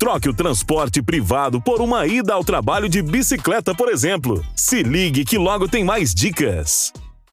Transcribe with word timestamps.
Troque 0.00 0.30
o 0.30 0.32
transporte 0.32 1.02
privado 1.02 1.60
por 1.60 1.82
uma 1.82 2.06
ida 2.06 2.32
ao 2.32 2.42
trabalho 2.42 2.88
de 2.88 3.02
bicicleta, 3.02 3.74
por 3.74 3.90
exemplo. 3.90 4.42
Se 4.56 4.82
ligue 4.82 5.26
que 5.26 5.36
logo 5.36 5.68
tem 5.68 5.84
mais 5.84 6.14
dicas. 6.14 6.90